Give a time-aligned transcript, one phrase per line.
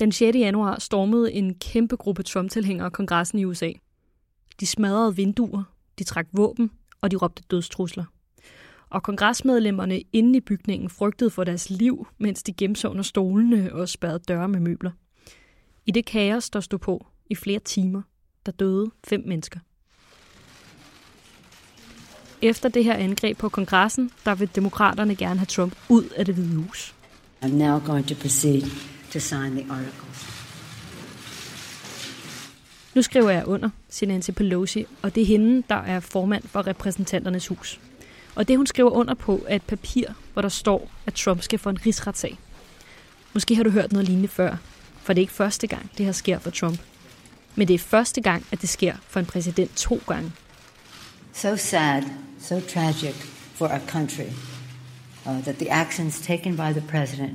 [0.00, 0.38] Den 6.
[0.38, 3.72] januar stormede en kæmpe gruppe Trump-tilhængere kongressen i USA.
[4.60, 5.62] De smadrede vinduer,
[5.98, 8.04] de trak våben, og de råbte dødstrusler.
[8.90, 13.72] Og kongresmedlemmerne inde i bygningen frygtede for deres liv, mens de gemte sig under stolene
[13.72, 14.90] og spærrede døre med møbler.
[15.86, 18.02] I det kaos, der stod på i flere timer,
[18.46, 19.60] der døde fem mennesker.
[22.42, 26.34] Efter det her angreb på kongressen, der vil demokraterne gerne have Trump ud af det
[26.34, 26.94] hvide hus.
[27.44, 28.62] I'm now going to proceed
[29.10, 30.40] to sign the articles.
[32.94, 36.66] Nu skriver jeg under, siger Nancy Pelosi, og det er hende, der er formand for
[36.66, 37.80] repræsentanternes hus.
[38.34, 41.58] Og det, hun skriver under på, er et papir, hvor der står, at Trump skal
[41.58, 42.38] få en rigsretssag.
[43.34, 44.56] Måske har du hørt noget lignende før,
[45.02, 46.78] for det er ikke første gang, det her sker for Trump.
[47.54, 50.32] Men det er første gang, at det sker for en præsident to gange.
[51.32, 52.02] So sad,
[52.40, 53.14] so tragic
[53.54, 54.30] for our country
[55.26, 57.32] uh, that the actions taken by the president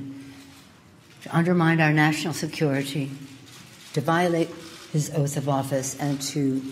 [1.26, 3.10] to undermine our national security,
[3.94, 4.48] to violate
[4.92, 6.62] his oath of office, and to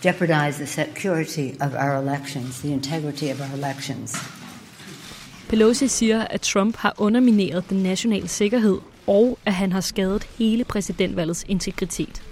[0.00, 4.16] jeopardize the security of our elections, the integrity of our elections.
[5.48, 10.64] Pelosi siger, at Trump har undermineret den nationale sikkerhed, og at han har skadet hele
[10.64, 12.22] præsidentvalgets integritet.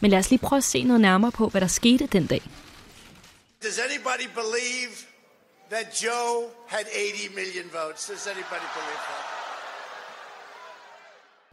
[0.00, 2.42] Men lad os lige prøve at se noget nærmere på, hvad der skete den dag.
[3.62, 4.92] Does anybody believe
[5.70, 8.06] that Joe had 80 million votes?
[8.06, 9.31] Does anybody believe that?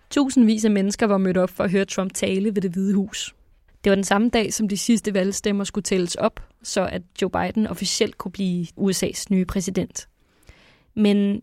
[0.09, 3.35] Tusindvis af mennesker var mødt op for at høre Trump tale ved det hvide hus.
[3.83, 7.29] Det var den samme dag, som de sidste valgstemmer skulle tælles op, så at Joe
[7.29, 10.07] Biden officielt kunne blive USA's nye præsident.
[10.95, 11.41] Men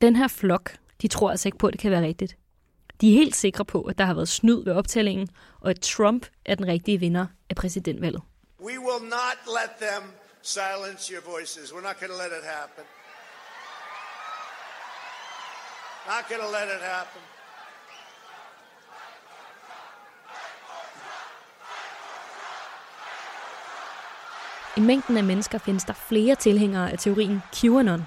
[0.00, 2.36] den her flok, de tror altså ikke på, at det kan være rigtigt.
[3.00, 5.28] De er helt sikre på, at der har været snyd ved optællingen,
[5.60, 8.22] og at Trump er den rigtige vinder af præsidentvalget.
[8.60, 10.04] We will not let them
[10.42, 11.70] silence your voices.
[11.72, 12.84] We're not going to let it happen.
[16.06, 17.35] Not going to let it happen.
[24.76, 28.02] I mængden af mennesker findes der flere tilhængere af teorien QAnon.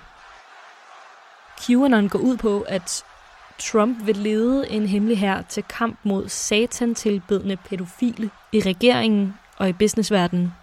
[1.61, 3.05] QAnon går ud på, at
[3.59, 9.73] Trump vil lede en hemmelig hær til kamp mod satan-tilbedende pædofile i regeringen og i
[9.73, 10.53] businessverdenen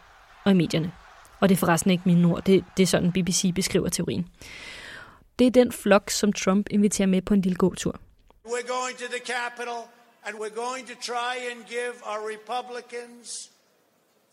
[0.45, 0.93] og i medierne.
[1.41, 4.29] Og det er forresten ikke mine ord, det, det er sådan BBC beskriver teorien.
[5.39, 8.01] Det er den flok, som Trump inviterer med på en lille gåtur.
[8.45, 9.83] We're going to the Capitol,
[10.27, 13.51] and we're going to try and give our Republicans,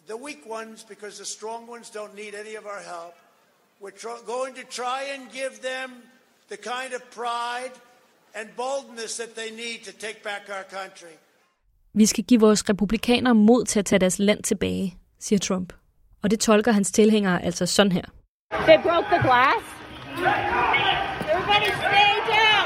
[0.08, 3.16] the weak ones, because the strong ones don't need any of our help,
[3.82, 5.90] we're tr- going to try and give them
[6.50, 7.74] the kind of pride
[8.38, 11.16] and boldness that they need to take back our country.
[11.94, 15.74] Vi skal give vores republikanere mod til at tage deres land tilbage, siger Trump.
[16.24, 18.06] Og det tolker hans tilhængere altså sådan her.
[18.52, 19.64] They broke the glass.
[21.34, 22.63] Everybody stay down.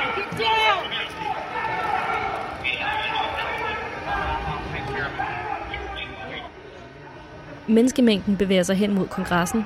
[7.69, 9.63] Menneskemængden bevæger sig hen mod kongressen,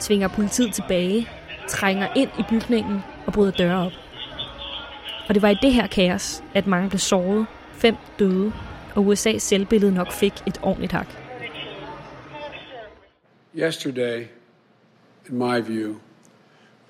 [0.00, 1.28] tvinger politiet tilbage,
[1.68, 3.92] trænger ind i bygningen og bryder døre op.
[5.28, 8.52] Og det var i det her kaos, at mange blev såret, fem døde,
[8.94, 11.06] og USA's selvbillede nok fik et ordentligt hak.
[13.56, 14.26] Yesterday,
[15.28, 15.94] in my view,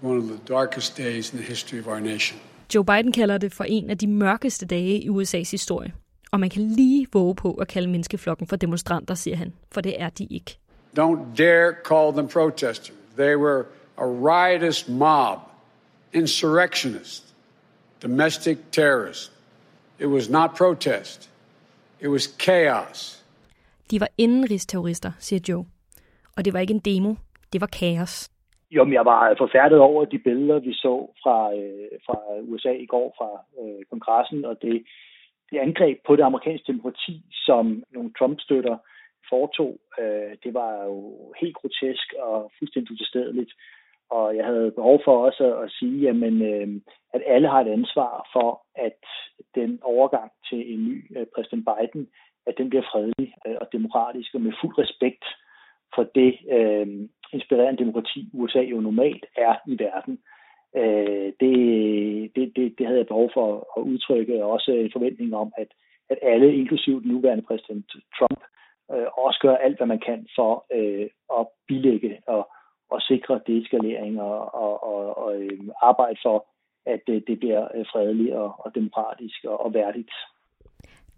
[0.02, 2.40] one of the darkest days in the history of our nation.
[2.74, 5.92] Joe Biden kalder det for en af de mørkeste dage i USA's historie.
[6.32, 10.02] Og man kan lige våge på at kalde menneskeflokken for demonstranter, siger han, for det
[10.02, 10.58] er de ikke.
[10.98, 12.92] Don't dare call them protesters.
[13.16, 13.64] They were
[13.96, 15.38] a riotous mob,
[16.12, 17.34] insurrectionists,
[18.02, 19.32] domestic terrorists.
[20.00, 21.30] It was not protest.
[22.00, 23.24] It was chaos.
[23.90, 25.64] De var indenrigsterrorister, siger Joe.
[26.36, 27.14] Og det var ikke en demo,
[27.52, 28.30] det var kaos.
[28.70, 32.86] Jo, men jeg var forfærdet over de billeder, vi så fra, øh, fra USA i
[32.86, 33.30] går fra
[33.62, 34.82] øh, kongressen, og det,
[35.52, 38.76] det angreb på det amerikanske demokrati, som nogle Trump-støtter
[39.30, 40.96] foretog, øh, det var jo
[41.40, 43.52] helt grotesk og fuldstændig utilstedeligt.
[44.10, 46.68] Og jeg havde behov for også at sige, jamen, øh,
[47.14, 49.02] at alle har et ansvar for, at
[49.54, 52.08] den overgang til en ny øh, præsident Biden,
[52.46, 55.24] at den bliver fredelig øh, og demokratisk og med fuld respekt
[55.94, 56.86] for det øh,
[57.32, 60.14] inspirerende demokrati, USA jo normalt er i verden.
[60.14, 60.41] Øh,
[60.76, 61.56] Øh, det,
[62.36, 65.68] det, det, det havde jeg behov for at udtrykke, og også en forventning om, at,
[66.10, 67.86] at alle, inklusive den nuværende præsident
[68.18, 68.40] Trump,
[68.92, 71.08] øh, også gør alt, hvad man kan for øh,
[71.38, 72.48] at bilægge og,
[72.90, 76.46] og sikre deeskalering og, og, og, og øh, arbejde for,
[76.86, 80.12] at det, det bliver øh, fredeligt og, og demokratisk og, og værdigt.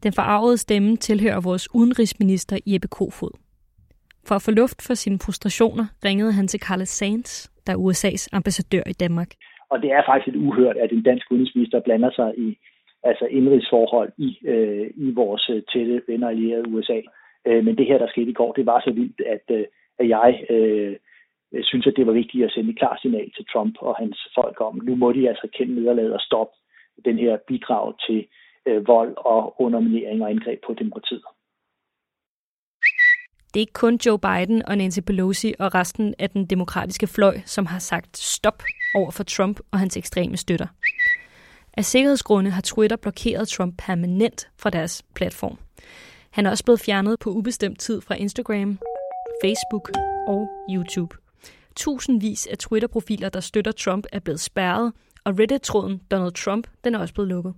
[0.03, 3.44] Den forarvede stemme tilhører vores udenrigsminister Jeppe Kofod.
[4.29, 8.29] For at få luft for sine frustrationer ringede han til Carlos Sands, der er USA's
[8.33, 9.31] ambassadør i Danmark.
[9.73, 12.59] Og det er faktisk lidt uhørt, at en dansk udenrigsminister blander sig i
[13.03, 17.01] altså indrigsforhold i, øh, i vores øh, tætte venner allierede USA.
[17.47, 19.65] Øh, men det her, der skete i går, det var så vildt, at, øh,
[19.99, 20.97] at jeg øh,
[21.63, 24.61] synes, at det var vigtigt at sende et klart signal til Trump og hans folk
[24.61, 26.55] om, nu må de altså kende nederlaget og stoppe
[27.05, 28.27] den her bidrag til
[28.67, 31.25] øh, vold og underminering og indgreb på demokratiet.
[33.55, 37.41] Det er ikke kun Joe Biden og Nancy Pelosi og resten af den demokratiske fløj,
[37.45, 38.63] som har sagt stop
[38.95, 40.67] over for Trump og hans ekstreme støtter.
[41.77, 45.59] Af sikkerhedsgrunde har Twitter blokeret Trump permanent fra deres platform.
[46.31, 48.79] Han er også blevet fjernet på ubestemt tid fra Instagram,
[49.45, 49.91] Facebook
[50.29, 51.17] og YouTube.
[51.77, 54.93] Tusindvis af Twitter-profiler, der støtter Trump, er blevet spærret,
[55.25, 57.55] og Reddit-tråden Donald Trump, den er også blevet lukket.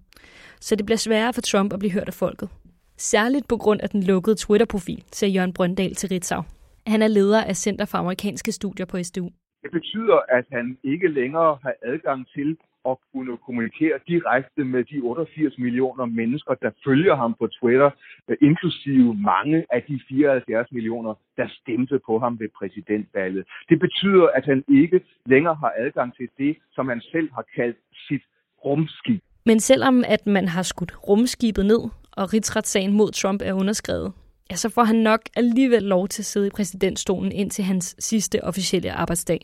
[0.60, 2.48] Så det bliver sværere for Trump at blive hørt af folket.
[2.98, 6.42] Særligt på grund af den lukkede Twitter-profil, siger Jørgen Brøndal til Ritzau.
[6.86, 9.28] Han er leder af Center for Amerikanske Studier på SDU.
[9.62, 12.56] Det betyder, at han ikke længere har adgang til
[12.90, 17.90] at kunne kommunikere direkte med de 88 millioner mennesker, der følger ham på Twitter,
[18.28, 23.44] øh, inklusive mange af de 74 millioner, der stemte på ham ved præsidentvalget.
[23.68, 27.76] Det betyder, at han ikke længere har adgang til det, som han selv har kaldt
[28.08, 28.22] sit
[28.64, 29.22] rumskib.
[29.46, 31.80] Men selvom at man har skudt rumskibet ned,
[32.12, 34.12] og rigsretssagen mod Trump er underskrevet,
[34.50, 38.44] ja, så får han nok alligevel lov til at sidde i præsidentstolen indtil hans sidste
[38.44, 39.40] officielle arbejdsdag.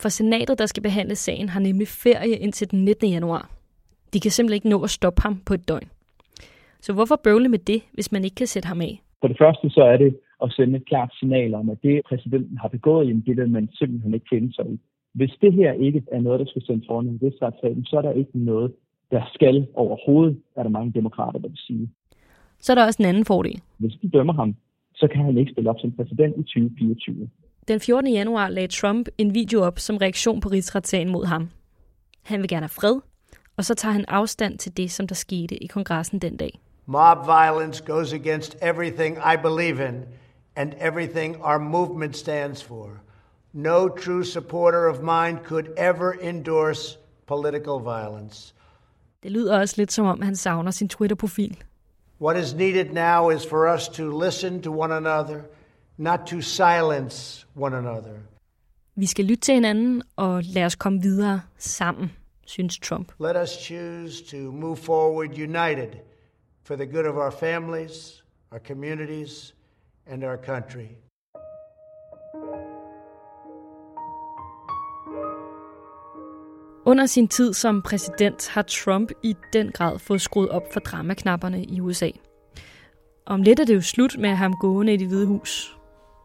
[0.00, 3.10] For senatet, der skal behandle sagen, har nemlig ferie indtil den 19.
[3.10, 3.50] januar.
[4.12, 5.88] De kan simpelthen ikke nå at stoppe ham på et døgn.
[6.80, 9.02] Så hvorfor bøvle med det, hvis man ikke kan sætte ham af?
[9.20, 12.58] For det første så er det at sende et klart signal om, at det præsidenten
[12.58, 14.80] har begået, jamen det vil man simpelthen ikke kende sig i.
[15.14, 18.12] Hvis det her ikke er noget, der skal sendes foran en rigsretssag, så er der
[18.12, 18.72] ikke noget,
[19.12, 21.90] der skal overhovedet, er der mange demokrater, der vil sige.
[22.58, 23.60] Så er der også en anden fordel.
[23.78, 24.54] Hvis de dømmer ham,
[24.94, 27.28] så kan han ikke spille op som præsident i 2024.
[27.68, 28.12] Den 14.
[28.12, 31.48] januar lagde Trump en video op som reaktion på rigsretssagen mod ham.
[32.22, 33.00] Han vil gerne have fred,
[33.56, 36.58] og så tager han afstand til det, som der skete i kongressen den dag.
[36.86, 39.94] Mob violence goes against everything I believe in
[40.56, 42.90] and everything our movement stands for.
[43.52, 48.54] No true supporter of mine could ever endorse political violence.
[49.22, 51.62] Det lyder også lidt som om, han savner sin Twitter-profil.
[52.20, 55.40] What is needed now is for us to listen to one another,
[55.96, 58.12] not to silence one another.
[58.94, 62.12] Vi skal lytte til hinanden og lade os komme videre sammen,
[62.46, 63.12] synes Trump.
[63.20, 65.88] Let us choose to move forward united
[66.64, 69.54] for the good of our families, our communities,
[70.06, 70.88] and our country.
[76.92, 81.64] Under sin tid som præsident har Trump i den grad fået skruet op for dramaknapperne
[81.64, 82.10] i USA.
[83.26, 85.76] Om lidt er det jo slut med at ham gående i det hvide hus.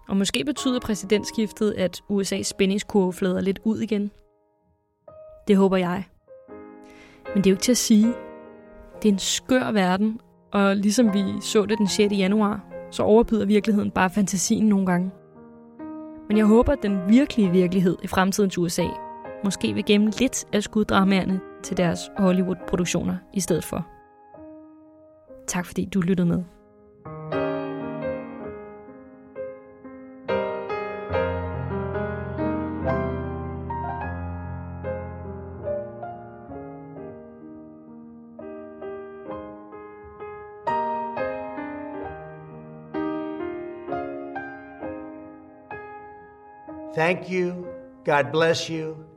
[0.07, 4.11] Og måske betyder præsidentskiftet, at USA's spændingskurve flader lidt ud igen.
[5.47, 6.03] Det håber jeg.
[7.33, 8.13] Men det er jo ikke til at sige.
[9.01, 10.19] Det er en skør verden,
[10.51, 12.13] og ligesom vi så det den 6.
[12.13, 15.11] januar, så overbyder virkeligheden bare fantasien nogle gange.
[16.27, 18.85] Men jeg håber, at den virkelige virkelighed i fremtidens USA
[19.43, 23.87] måske vil gemme lidt af skuddramaerne til deres Hollywood-produktioner i stedet for.
[25.47, 26.43] Tak fordi du lyttede med.
[46.97, 47.65] Thank you.
[48.05, 49.16] God bless you.